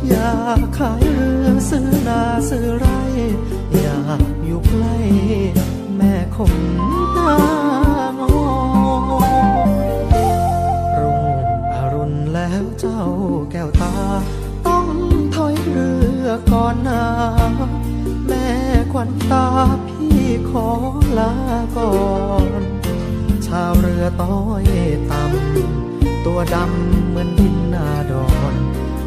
[0.09, 2.87] อยากขายเรือซื้อนาซื้อไร
[3.81, 4.97] อยากอยู่ใกล้
[5.97, 6.55] แม่คง
[7.17, 7.35] ตา
[8.11, 11.25] งอรุ่ง
[11.75, 13.03] อรุณแล้วเจ้า
[13.51, 13.95] แก้วตา
[14.67, 14.87] ต้อง
[15.35, 15.91] ถอยเรื
[16.23, 17.03] อก่อนนา
[18.27, 18.47] แม่
[18.91, 19.92] ควันตาพ
[20.49, 20.67] ขอ
[21.19, 21.33] ลา
[21.77, 21.93] ก่อ
[22.59, 22.61] น
[23.47, 24.65] ชาวเรือต้อย
[25.11, 28.55] ต่ำตัวดำเหมือนดินนาดอน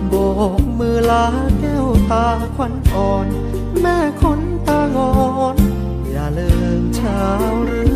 [0.09, 0.15] โบ
[0.61, 1.27] กมือลา
[1.61, 3.27] แก้วตาควันอ่อน
[3.81, 5.15] แม่คนตางอ
[5.55, 5.57] น
[6.11, 6.51] อย่าลื
[6.81, 7.83] มชาวเรื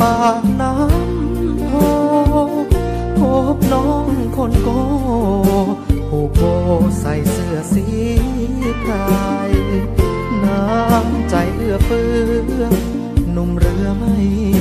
[0.00, 1.72] ปากน้ำโพ
[3.18, 3.20] พ
[3.54, 4.68] บน้องคนโก
[6.08, 6.42] ผูกโบ
[7.00, 7.84] ใส่เสื้อสี
[8.80, 8.92] ไพร
[10.44, 12.10] น้ำใจเอื้อเฟื้
[12.58, 12.62] อ
[13.32, 14.14] หนุ่มเรือไม่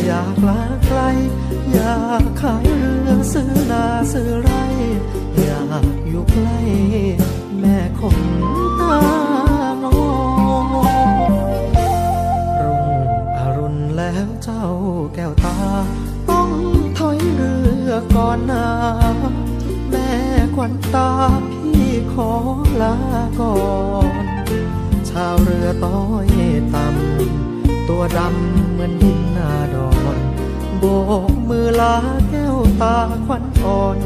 [0.05, 0.99] อยากลาไกล
[1.73, 4.51] อยากขายเรือซื้อนาซื้อไร
[5.41, 6.59] อยากอยู่ใกล้
[7.59, 8.38] แม่คน
[18.22, 18.67] ก่อนนา
[19.89, 20.09] แม่
[20.55, 21.09] ควันตา
[21.51, 22.32] พี่ขอ
[22.82, 22.95] ลา
[23.39, 23.55] ก่อ
[24.24, 24.26] น
[25.09, 26.28] ชาวเรือต้อย
[26.74, 30.17] ต่ำตัวดำเหมือนดินนาดอน
[30.80, 30.84] โบ
[31.30, 31.95] กมือลา
[32.30, 33.97] แก้วตาควันอ่อน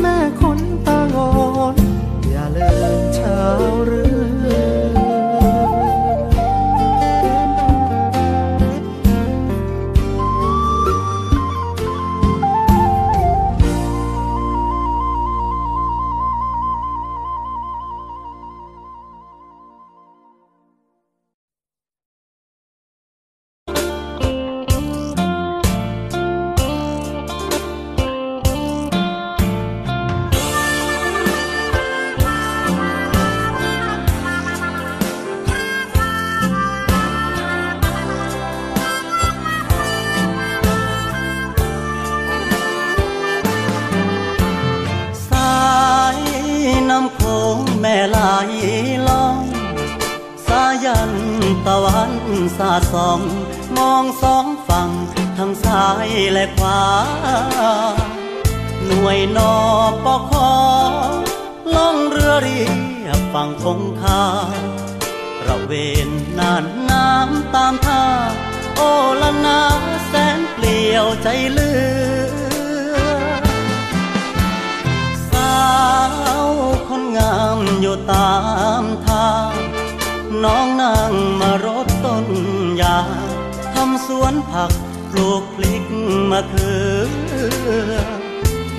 [0.00, 1.32] แม่คนตางอ
[1.74, 1.76] น
[2.30, 4.04] อย่าเลินชาวเรื
[4.46, 4.47] อ
[63.76, 64.24] งคงคา
[65.46, 65.72] ระเว
[66.08, 68.04] นน่านน้ำตามท่า
[68.76, 68.80] โอ
[69.20, 69.60] ละนา
[70.06, 73.38] แสนเปลี่ยวใจเลือ
[75.30, 75.58] สา
[76.42, 76.46] ว
[76.88, 78.34] คนงามอยู่ตา
[78.82, 79.52] มทาง
[80.44, 82.26] น้องนางมารดต้น
[82.80, 82.98] ยา
[83.74, 84.72] ทำสวนผัก
[85.10, 85.84] ปลูกพลิก
[86.30, 86.74] มะเขื
[87.92, 87.94] อ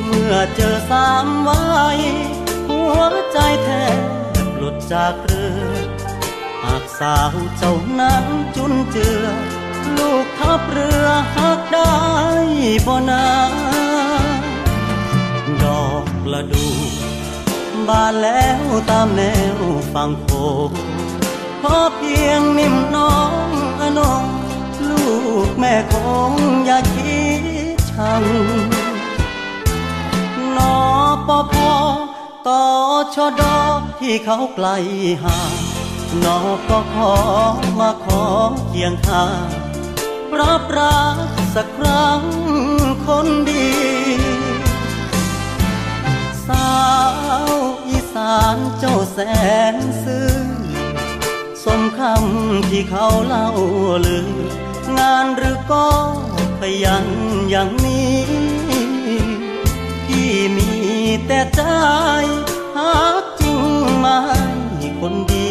[0.06, 1.64] เมื่อเจอสามวั
[1.98, 2.00] ย
[2.70, 3.70] หัวใจแท
[4.16, 4.19] บ
[4.92, 5.74] จากเรือ
[6.64, 8.26] หากสาวเจ้านั้น
[8.56, 9.26] จุนเจือ
[9.98, 11.94] ลูกทับเรือหักได้
[12.86, 13.26] บ่นา
[15.64, 16.68] ดอกละดู
[17.88, 19.22] บานแล้วตามแน
[19.56, 19.58] ว
[19.94, 20.28] ฝั่งโข
[20.70, 20.72] ง
[21.62, 23.18] ขอเพียงนิ่มน้อ
[23.48, 24.24] งอนง
[24.90, 25.06] ลู
[25.48, 25.94] กแม่ค
[26.30, 26.34] ง
[26.66, 27.22] อย่าคิ
[27.76, 28.24] ดชัง
[30.56, 30.76] นอ
[31.28, 31.72] ปอพอ
[32.50, 32.68] ต่อ
[33.16, 33.60] ชอดอ
[34.00, 34.68] ที่เขาไกล
[35.24, 35.54] ห่าง
[36.24, 36.39] นอ
[36.70, 37.14] ก็ขอ
[37.80, 38.24] มาขอ
[38.68, 39.47] เคียงข้าง
[40.39, 41.18] รับรัก
[41.56, 42.22] สักครั้ง
[43.06, 43.70] คนดี
[46.47, 46.72] สา
[47.50, 47.52] ว
[47.88, 49.18] อีสานเจ้าแส
[49.74, 50.32] นซื่อ
[51.64, 53.47] สมคำที่เขาเล่า
[54.06, 54.28] ลือ
[54.97, 55.88] งานหรือก็
[56.60, 57.06] ขยัน
[57.50, 57.89] อย่างนี้
[61.28, 61.62] แต่ใจ
[62.78, 63.62] หากจริง
[63.98, 64.20] ไหมา
[65.00, 65.50] คนดี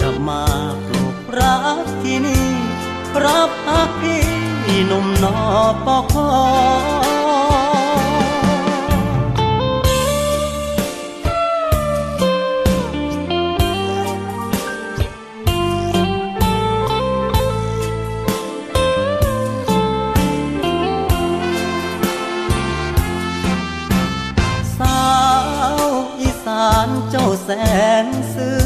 [0.00, 0.42] จะมา
[0.86, 2.48] ปลุกรักที่นี่
[3.24, 4.24] รับพักพี่
[4.86, 5.36] หนุ่มนอ
[5.86, 7.29] ปอคอ
[27.50, 27.52] ส
[28.04, 28.64] นซื่อ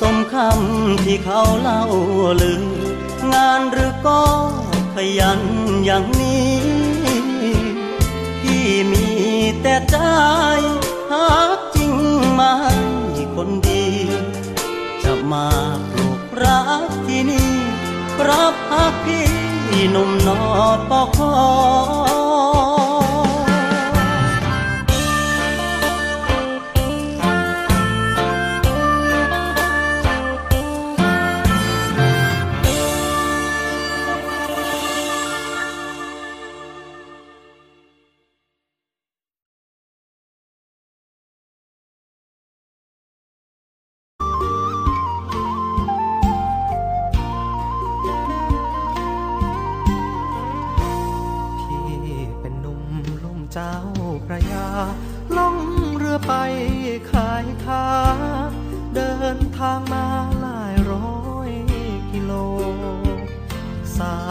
[0.00, 1.82] สมคำที่เขาเล่า
[2.42, 2.62] ลือ
[3.32, 4.22] งานหรือก็
[4.94, 5.40] ขยัน
[5.84, 6.54] อย่างนี้
[8.40, 9.06] พี่มี
[9.62, 9.96] แต่ใจ
[11.12, 11.92] หากจริง
[12.32, 12.42] ไหม
[13.34, 13.86] คนดี
[15.02, 15.48] จะมา
[15.90, 17.52] ปลูกรักที่นี่
[18.28, 19.28] รับหักพี่
[19.90, 20.40] หนุ่มนอ
[20.90, 22.23] ปอคอ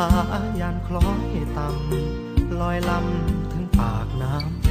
[0.01, 0.05] า
[0.59, 4.69] ยานคล้อยต่ำลอยลำถึงปากน้ำโพ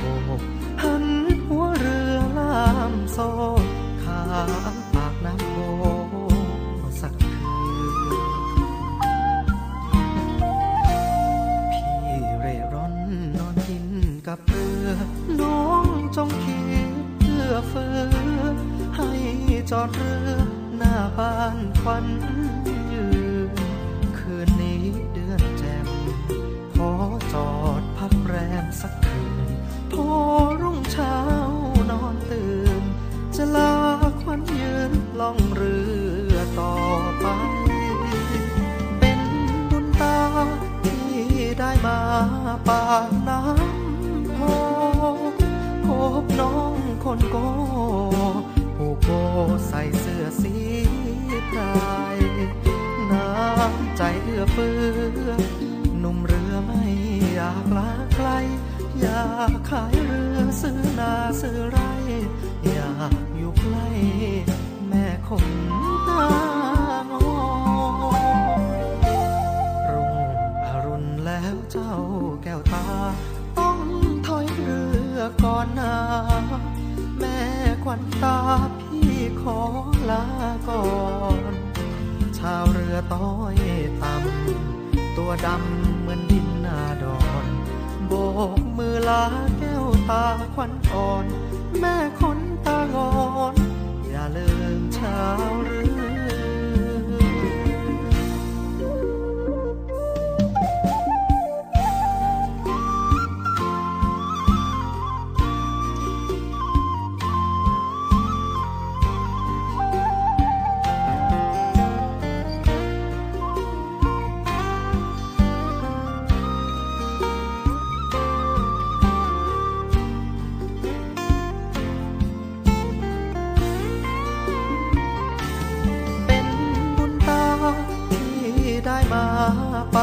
[0.83, 1.05] หัน
[1.47, 2.63] หัวเรือลา
[2.93, 3.19] มโซ
[4.03, 4.21] ข้า
[4.95, 5.57] ปากน้ำโพ
[7.01, 7.33] สักคื
[8.05, 8.09] น
[11.73, 12.95] พี่เร่ร่อน
[13.39, 13.87] นอนกิน
[14.27, 14.89] กับเรือ
[15.41, 18.01] น้องจงคิดเพื่อเฟือ
[18.95, 19.09] ให้
[19.71, 20.31] จอดเรือ
[20.77, 22.07] หน้าบ้านควัน
[28.81, 29.51] สักคืน
[29.93, 30.07] พอ
[30.61, 31.17] รุ่งเช้า
[31.91, 32.83] นอนตื่น
[33.37, 33.75] จะลา
[34.21, 35.77] ควันยืนล่องเรื
[36.33, 36.75] อต่อ
[37.21, 37.27] ไป
[38.99, 39.21] เป็น
[39.71, 40.19] บุญตา
[40.85, 41.05] ที่
[41.59, 41.99] ได้มา
[42.69, 44.39] ปากน้ำโพ
[45.85, 45.87] พ
[46.23, 47.37] บน้องคนโก
[48.77, 49.11] ผู้โก
[49.69, 50.57] ใส่เสื้อสี
[51.49, 51.61] ไพร
[53.13, 54.75] น้ำใจเอื้อเฟื้
[55.27, 58.29] อากลาไกล
[59.01, 61.79] อยากขายเรือซื้อนาซื้อไร
[62.67, 63.89] อยากอยู่ใกล้
[64.89, 65.47] แม่คง
[66.09, 66.27] ตา
[67.11, 67.15] งอ
[69.91, 70.17] รุ่ง
[70.67, 71.95] อรุณแล้วเจ้า
[72.43, 72.87] แก้วตา
[73.59, 73.79] ต้อง
[74.27, 74.81] ถอยเรื
[75.17, 75.95] อก่อนนา
[77.19, 77.39] แม่
[77.85, 78.39] ควันตา
[78.81, 79.59] พี่ขอ
[80.11, 80.25] ลา
[80.69, 80.85] ก่อ
[81.51, 81.53] น
[82.39, 83.57] ชาวเรือต้อย
[84.03, 87.32] ต่ำตัวดำเหมือนดินนาดอน
[88.13, 88.19] โบ
[88.59, 89.25] กมือลา
[89.59, 91.25] แก้วตาควันอ่อน
[91.79, 93.13] แม่คนตางอ
[93.53, 93.55] น
[94.09, 95.21] อย่าลืมเช้า
[95.65, 95.92] หรือ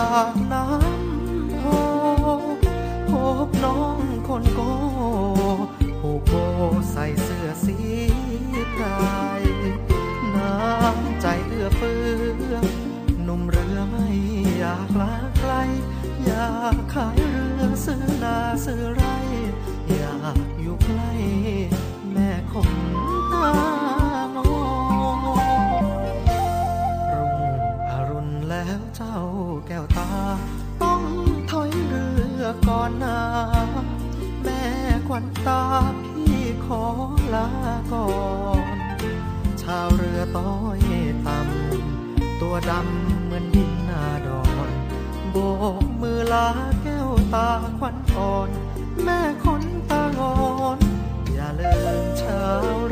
[0.09, 1.63] ปากน้ำโพ
[3.09, 3.11] พ
[3.45, 4.59] บน้องคนโก
[35.47, 35.63] ตา
[36.05, 36.83] พี่ขอ
[37.33, 37.49] ลา
[37.91, 38.07] ก่อ
[38.61, 38.77] น
[39.61, 40.79] ชาวเรือต้อย
[41.27, 44.69] ต่ำตัวดำเหมือนดินนาดอน
[45.31, 45.35] โบ
[45.83, 46.47] กมือลา
[46.81, 48.49] แก้วตาควันอ่อน
[49.03, 50.35] แม่คนตางอ
[50.77, 50.79] น
[51.33, 52.88] อย่าลืมชาว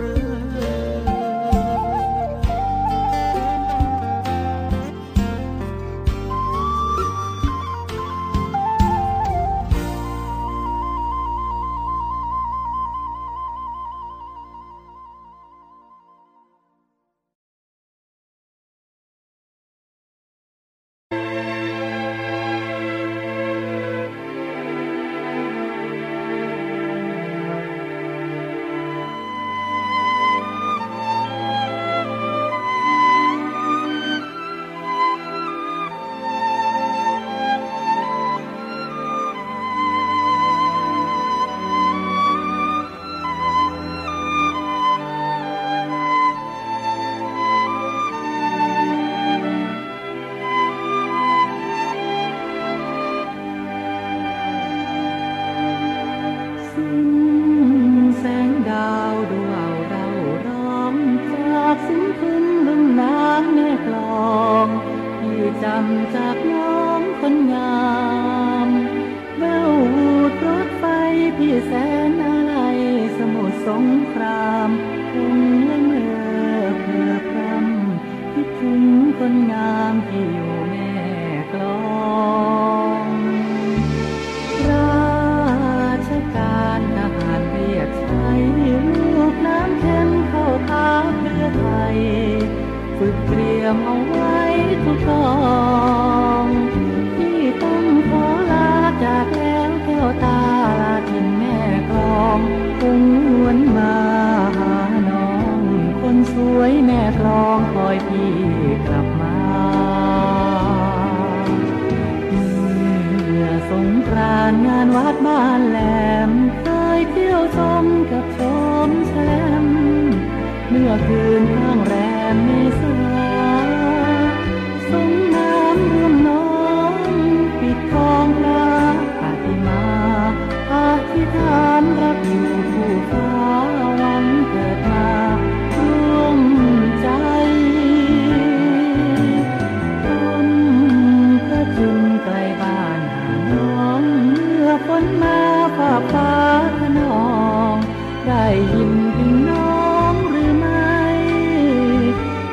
[148.27, 150.97] ได้ยินถึงน้องหรือไม่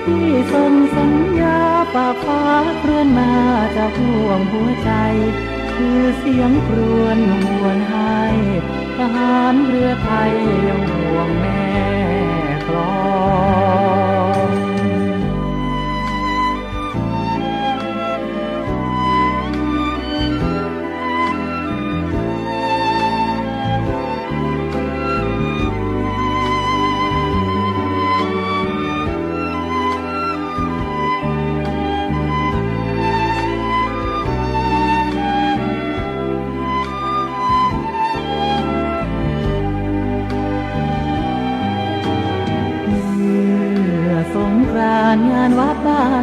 [0.05, 1.61] ที่ส่งสัญญา
[1.95, 2.43] ปากฟ้า
[2.79, 3.33] เคลื่อนมา
[3.77, 4.91] จากห่วงหัวใจ
[5.75, 7.19] คือเสียงครวญ
[7.51, 8.21] หวนให้
[8.97, 10.33] ทหารเรือไทย
[10.67, 11.74] ยังห่วงแม่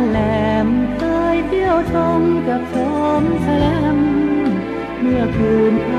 [0.09, 0.17] แหล
[0.65, 0.67] ม
[0.99, 1.03] เค
[1.36, 2.76] ยเที่ยวชมกับช
[3.22, 3.47] มแช
[3.95, 3.97] ม
[4.99, 5.91] เมื่อคืน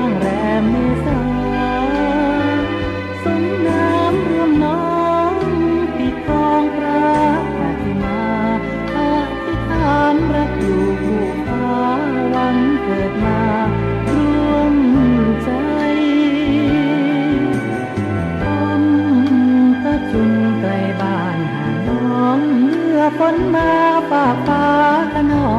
[23.33, 23.71] นมา
[24.11, 24.67] ฝากฟ้า
[25.13, 25.53] ขนอ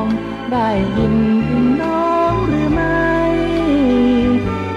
[0.00, 0.04] ง
[0.52, 1.16] ได้ยิน
[1.48, 3.12] ถึงน้องหรือไม่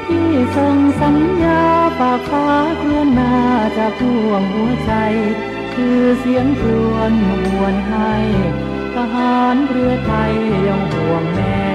[0.08, 1.64] ที่ส่งสัญญา
[2.00, 2.48] ฝากฟ้า
[2.80, 3.36] เคลื่อนมา
[3.78, 4.94] จากห่วงหัวใจ
[5.74, 7.14] คือเสียงครวน
[7.52, 8.14] หวนให้
[8.96, 10.34] ทหารเรือไทย
[10.68, 11.67] ยังห่วงแม่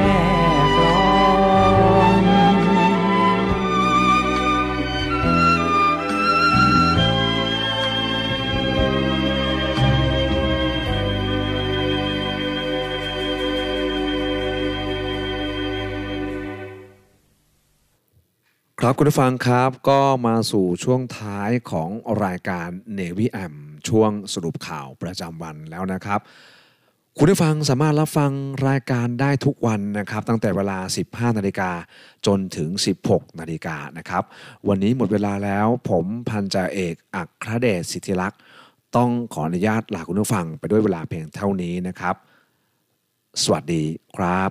[18.84, 21.90] ครับคุณผู้ฟังครับก็มาสู่ช่วงท้ายของ
[22.24, 22.68] รายการ
[22.98, 23.54] Navy M
[23.88, 26.20] ช่วงสรุปข่าวประจำวันแล้วนะครับ
[27.18, 28.32] คุณผู้ฟังสามารถรับฟัง
[28.68, 30.78] รายการได้ทุกวันนะครับ ตั้งแต่เวลา
[31.08, 31.70] 15 นาฬิกา
[32.26, 32.68] จนถึง
[33.04, 34.24] 16 นาฬิกานะครับ
[34.68, 38.40] วันนี้หมดเวลาแล้วผมพันจ่าเอกอัครเดชสิทธิลักษณ์
[38.96, 42.14] ต้องขออนุญาตลาคุณผู้ฟังไปด้วยเวลาเพียงเท่านี้นะครับ
[43.42, 43.82] สวัสดี
[44.16, 44.50] ครับ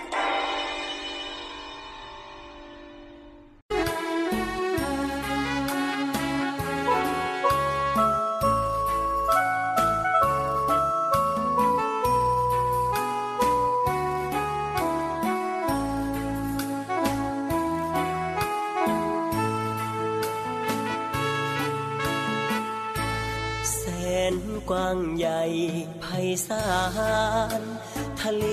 [28.35, 28.45] เล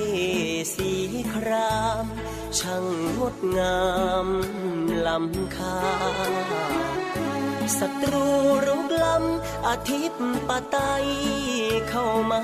[0.74, 0.93] สี
[1.33, 2.05] คราม
[2.59, 2.85] ช่าง
[3.18, 3.81] งดงา
[4.26, 4.29] ม
[5.07, 5.79] ล้ำค่า
[7.79, 8.26] ศัตรู
[8.66, 10.76] รุกล้ำอาทิตย์ปะไต
[11.89, 12.43] เข้ามา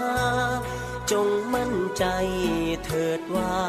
[1.10, 2.04] จงมั่นใจ
[2.84, 3.60] เถิดว่า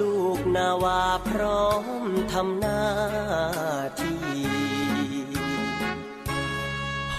[0.00, 2.82] ลูกนาวาพร้อมทำหน้า
[4.00, 4.21] ที่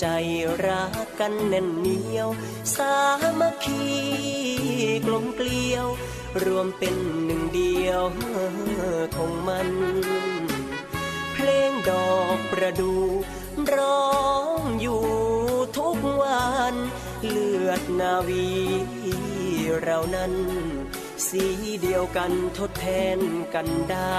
[0.00, 0.06] ใจ
[0.66, 2.28] รักกันแน่นเหนียว
[2.76, 2.94] สา
[3.40, 3.84] มัคคี
[5.06, 5.86] กลมเกลียว
[6.44, 8.02] รวมเป็นหนึ่งเดียว
[9.16, 9.68] ของมัน
[11.32, 12.94] เพลงดอกประดู
[13.74, 14.10] ร้อ
[14.58, 15.02] งอยู่
[15.78, 16.74] ทุกวัน
[17.26, 18.48] เลือดนาวี
[19.82, 20.32] เรานั้น
[21.28, 21.44] สี
[21.82, 22.86] เดียวกันทดแท
[23.16, 23.18] น
[23.54, 24.18] กันได้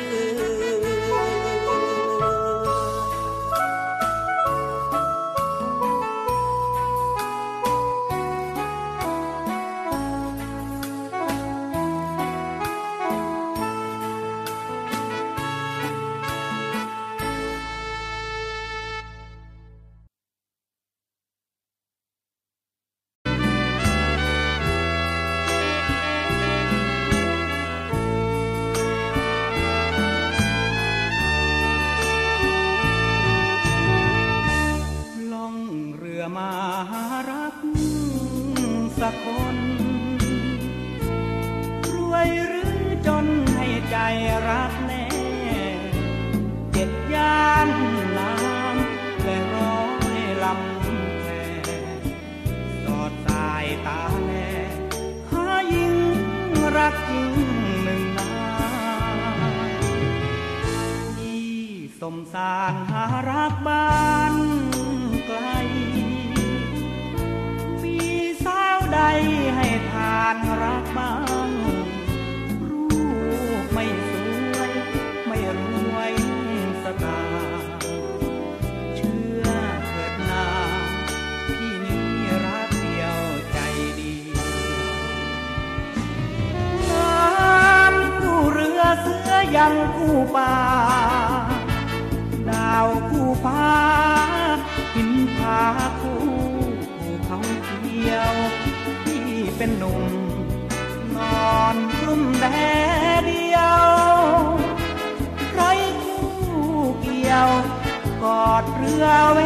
[108.91, 109.41] อดเรือเว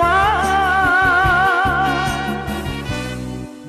[0.00, 0.20] วา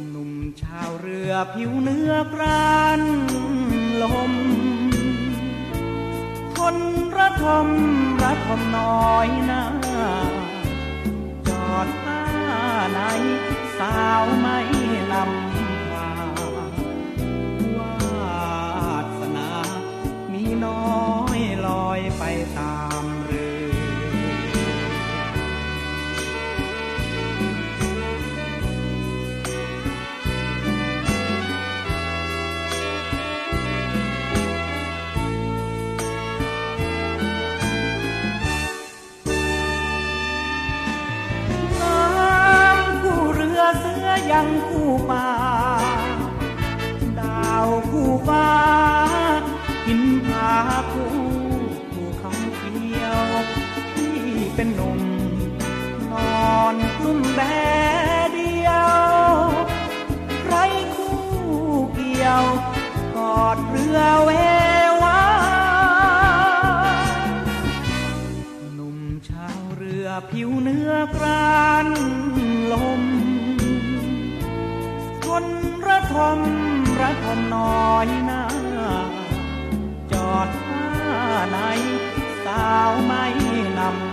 [0.10, 3.02] หนุ่มชาวเรือผิวเนื้อกราน
[4.02, 4.34] ลม
[6.58, 6.78] คน
[7.18, 7.68] ระทม
[8.24, 9.64] ระทมน้อยนา
[11.48, 12.24] จอดท่า
[12.92, 13.00] ไหน
[13.78, 14.60] สาวไม่
[15.12, 15.45] นำ
[44.36, 45.30] ยังคู่ป่า
[47.20, 48.50] ดาวคู่ฟ้า
[49.86, 50.52] หินผา
[50.92, 51.12] คู่
[51.94, 53.20] คู่เขาเขียว
[53.96, 54.20] ที่
[54.56, 55.00] เป็นหนุ่ม
[56.12, 56.14] น
[56.54, 57.42] อนกลุ่มแด
[58.26, 58.94] ดเดียว
[60.44, 60.56] ใคร
[60.96, 61.20] คู่
[61.94, 62.44] เกี่ยว
[63.16, 64.32] กอดเรือเว
[65.04, 65.24] วา
[68.74, 68.98] หนุ่ม
[69.30, 71.88] ชาวเรือผิวเนื้อกราน
[72.74, 73.05] ลม
[76.38, 76.40] ม
[77.00, 78.44] ระทมน้อยหน้า
[80.12, 80.88] จอดท่า
[81.50, 81.58] ไหน
[82.46, 83.26] สาวไม่
[83.80, 84.05] นำ